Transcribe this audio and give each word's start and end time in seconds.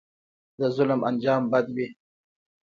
د 0.59 0.61
ظلم 0.75 1.01
انجام 1.09 1.43
بد 1.51 1.65
وي 1.75 1.87